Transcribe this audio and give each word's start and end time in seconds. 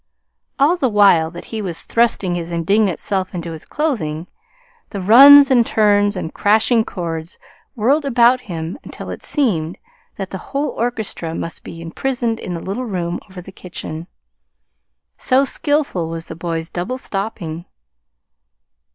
All 0.57 0.77
the 0.77 0.89
while 0.89 1.29
that 1.29 1.45
he 1.53 1.61
was 1.61 1.83
thrusting 1.83 2.33
his 2.33 2.51
indignant 2.51 2.99
self 2.99 3.35
into 3.35 3.51
his 3.51 3.65
clothing, 3.65 4.25
the 4.89 4.99
runs 4.99 5.51
and 5.51 5.63
turns 5.63 6.15
and 6.15 6.33
crashing 6.33 6.83
chords 6.83 7.37
whirled 7.75 8.03
about 8.03 8.39
him 8.49 8.79
until 8.83 9.11
it 9.11 9.23
seemed 9.23 9.77
that 10.17 10.33
a 10.33 10.39
whole 10.39 10.69
orchestra 10.69 11.35
must 11.35 11.63
be 11.63 11.83
imprisoned 11.83 12.39
in 12.39 12.55
the 12.55 12.61
little 12.61 12.85
room 12.85 13.19
over 13.29 13.43
the 13.43 13.51
kitchen, 13.51 14.07
so 15.17 15.45
skillful 15.45 16.09
was 16.09 16.25
the 16.25 16.35
boy's 16.35 16.71
double 16.71 16.97
stopping. 16.97 17.65